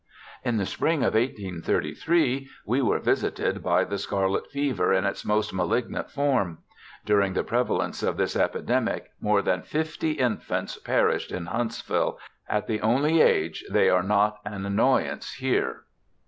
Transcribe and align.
'In 0.43 0.57
the 0.57 0.65
spring 0.65 1.03
of 1.03 1.13
1833 1.13 2.49
we 2.65 2.81
were 2.81 2.97
visited 2.97 3.61
by 3.61 3.83
the 3.83 3.99
scarlet 3.99 4.49
fever 4.49 4.91
in 4.91 5.05
its 5.05 5.23
most 5.23 5.53
malignant 5.53 6.09
form; 6.09 6.57
during 7.05 7.33
the 7.33 7.43
prevalence 7.43 8.01
of 8.01 8.17
this 8.17 8.35
epidemic 8.35 9.11
more 9.19 9.43
than 9.43 9.61
fifty 9.61 10.13
infants 10.13 10.77
perished 10.79 11.31
in 11.31 11.45
Huntsville, 11.45 12.17
at 12.49 12.65
the 12.65 12.81
only 12.81 13.21
age 13.21 13.63
they 13.69 13.91
are 13.91 14.01
not 14.01 14.39
an 14.43 14.65
annoyance 14.65 15.35
here. 15.35 15.83